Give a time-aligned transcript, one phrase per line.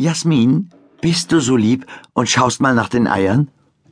[0.00, 0.70] Jasmin,
[1.02, 3.48] bist du so lieb und schaust mal nach den Eiern?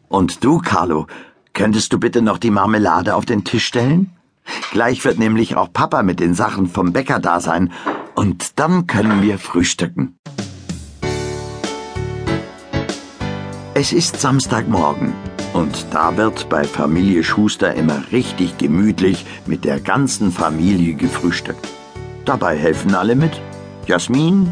[0.09, 1.07] Und du, Carlo,
[1.53, 4.13] könntest du bitte noch die Marmelade auf den Tisch stellen?
[4.73, 7.75] Gleich wird nämlich auch Papa mit den Sachen vom Bäcker da sein,
[8.15, 10.17] und dann können wir frühstücken.
[13.75, 15.13] Es ist Samstagmorgen
[15.53, 21.69] und da wird bei Familie Schuster immer richtig gemütlich mit der ganzen Familie gefrühstückt.
[22.25, 23.43] Dabei helfen alle mit.
[23.87, 24.51] Jasmin,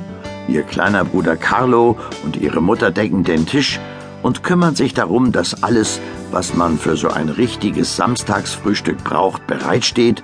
[0.48, 3.80] ihr kleiner Bruder Carlo und ihre Mutter decken den Tisch
[4.23, 6.00] und kümmern sich darum, dass alles,
[6.30, 10.22] was man für so ein richtiges Samstagsfrühstück braucht, bereitsteht,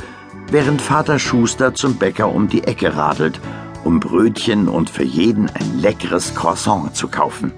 [0.50, 3.40] während Vater Schuster zum Bäcker um die Ecke radelt,
[3.84, 7.52] um Brötchen und für jeden ein leckeres Croissant zu kaufen.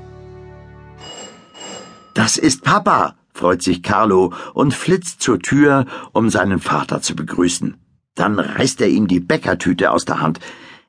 [2.15, 7.77] Das ist Papa, freut sich Carlo und flitzt zur Tür, um seinen Vater zu begrüßen.
[8.15, 10.39] Dann reißt er ihm die Bäckertüte aus der Hand.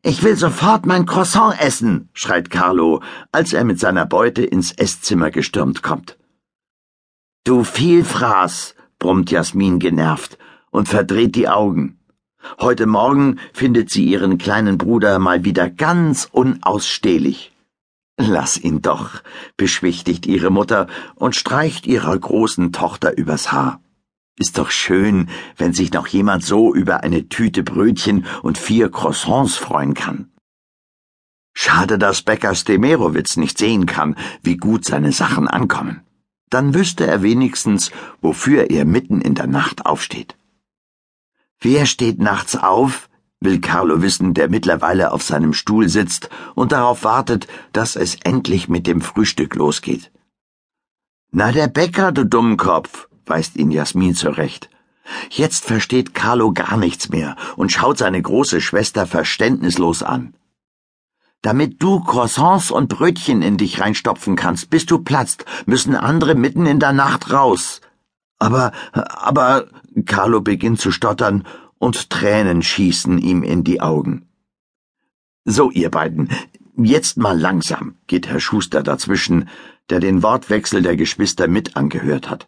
[0.08, 3.02] Ich will sofort mein Croissant essen, schreit Carlo,
[3.32, 6.20] als er mit seiner Beute ins Esszimmer gestürmt kommt.
[7.44, 10.38] Du Vielfraß, brummt Jasmin genervt
[10.70, 11.98] und verdreht die Augen.
[12.60, 17.52] Heute Morgen findet sie ihren kleinen Bruder mal wieder ganz unausstehlich.
[18.16, 19.24] Lass ihn doch,
[19.58, 23.82] beschwichtigt ihre Mutter und streicht ihrer großen Tochter übers Haar.
[24.38, 29.56] Ist doch schön, wenn sich noch jemand so über eine Tüte Brötchen und vier Croissants
[29.56, 30.32] freuen kann.
[31.54, 36.02] Schade, dass Bäcker Stemerowitz nicht sehen kann, wie gut seine Sachen ankommen.
[36.50, 37.92] Dann wüsste er wenigstens,
[38.22, 40.38] wofür er mitten in der Nacht aufsteht.
[41.62, 47.06] Wer steht nachts auf, will Carlo wissen, der mittlerweile auf seinem Stuhl sitzt und darauf
[47.06, 50.12] wartet, dass es endlich mit dem Frühstück losgeht.
[51.32, 54.70] Na, der Bäcker, du Dummkopf, weist ihn Jasmin zurecht.
[55.30, 60.34] Jetzt versteht Carlo gar nichts mehr und schaut seine große Schwester verständnislos an.
[61.42, 66.66] Damit du Croissants und Brötchen in dich reinstopfen kannst, bis du platzt, müssen andere mitten
[66.66, 67.82] in der Nacht raus.
[68.40, 69.68] Aber, aber,
[70.06, 71.46] Carlo beginnt zu stottern
[71.78, 74.28] und Tränen schießen ihm in die Augen.
[75.46, 76.30] So, ihr beiden,
[76.76, 79.48] jetzt mal langsam, geht Herr Schuster dazwischen,
[79.92, 82.48] der den Wortwechsel der Geschwister mit angehört hat.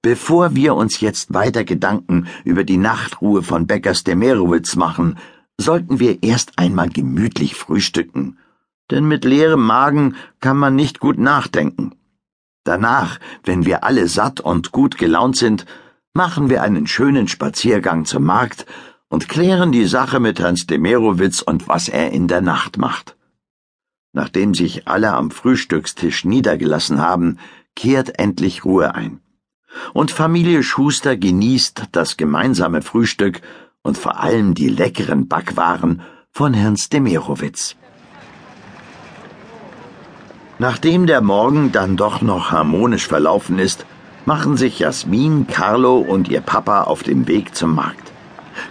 [0.00, 5.18] Bevor wir uns jetzt weiter Gedanken über die Nachtruhe von Beckers Demerowitz machen,
[5.58, 8.38] sollten wir erst einmal gemütlich frühstücken,
[8.90, 11.94] denn mit leerem Magen kann man nicht gut nachdenken.
[12.64, 15.66] Danach, wenn wir alle satt und gut gelaunt sind,
[16.14, 18.66] machen wir einen schönen Spaziergang zum Markt
[19.08, 23.16] und klären die Sache mit Herrn Stemerowitz und was er in der Nacht macht.
[24.12, 27.38] Nachdem sich alle am Frühstückstisch niedergelassen haben,
[27.74, 29.20] kehrt endlich Ruhe ein.
[29.92, 33.40] Und Familie Schuster genießt das gemeinsame Frühstück
[33.82, 37.76] und vor allem die leckeren Backwaren von Herrn Stemerowitz.
[40.58, 43.84] Nachdem der Morgen dann doch noch harmonisch verlaufen ist,
[44.26, 48.12] machen sich Jasmin, Carlo und ihr Papa auf den Weg zum Markt.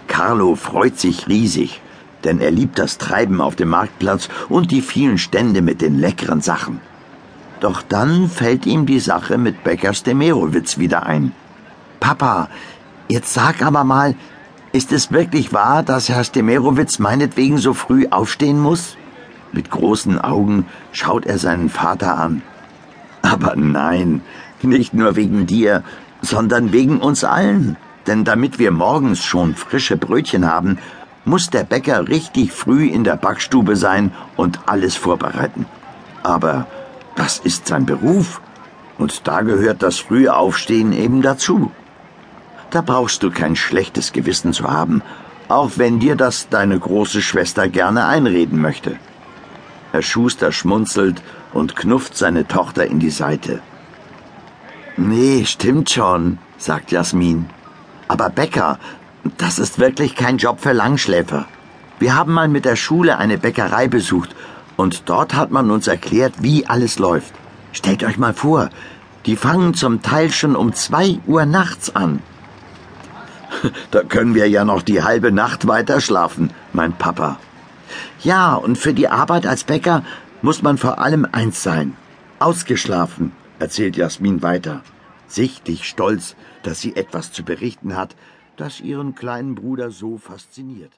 [0.06, 1.82] Carlo freut sich riesig,
[2.24, 6.40] denn er liebt das Treiben auf dem Marktplatz und die vielen Stände mit den leckeren
[6.40, 6.80] Sachen.
[7.62, 11.30] Doch dann fällt ihm die Sache mit Bäcker Stemerowitz wieder ein.
[12.00, 12.48] Papa,
[13.08, 14.16] jetzt sag aber mal,
[14.72, 18.96] ist es wirklich wahr, dass Herr Stemerowitz meinetwegen so früh aufstehen muss?
[19.52, 22.42] Mit großen Augen schaut er seinen Vater an.
[23.22, 24.22] Aber nein,
[24.62, 25.84] nicht nur wegen dir,
[26.20, 27.76] sondern wegen uns allen.
[28.08, 30.78] Denn damit wir morgens schon frische Brötchen haben,
[31.24, 35.66] muss der Bäcker richtig früh in der Backstube sein und alles vorbereiten.
[36.24, 36.66] Aber
[37.16, 38.40] das ist sein Beruf.
[38.98, 41.70] Und da gehört das frühe Aufstehen eben dazu.
[42.70, 45.02] Da brauchst du kein schlechtes Gewissen zu haben,
[45.48, 48.96] auch wenn dir das deine große Schwester gerne einreden möchte.
[49.92, 53.60] Herr Schuster schmunzelt und knufft seine Tochter in die Seite.
[54.96, 57.46] Nee, stimmt schon, sagt Jasmin.
[58.08, 58.78] Aber Bäcker,
[59.36, 61.46] das ist wirklich kein Job für Langschläfer.
[61.98, 64.34] Wir haben mal mit der Schule eine Bäckerei besucht
[64.76, 67.32] und dort hat man uns erklärt, wie alles läuft.
[67.72, 68.70] Stellt euch mal vor,
[69.26, 72.22] die fangen zum Teil schon um zwei Uhr nachts an.
[73.90, 77.38] Da können wir ja noch die halbe Nacht weiter schlafen, mein Papa.
[78.22, 80.02] Ja, und für die Arbeit als Bäcker
[80.40, 81.96] muss man vor allem eins sein.
[82.38, 84.82] Ausgeschlafen erzählt Jasmin weiter,
[85.28, 88.16] sichtlich stolz, dass sie etwas zu berichten hat,
[88.56, 90.92] das ihren kleinen Bruder so fasziniert.